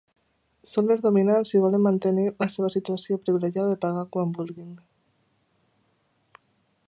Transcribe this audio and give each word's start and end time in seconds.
Són 0.69 0.87
les 0.91 1.01
dominants 1.01 1.51
i 1.57 1.61
volen 1.65 1.83
mantenir 1.87 2.23
la 2.43 2.47
seva 2.55 2.71
situació 2.77 3.19
privilegiada 3.27 3.75
de 3.75 3.79
pagar 3.85 4.05
quan 4.15 4.33
vulguin. 4.37 4.71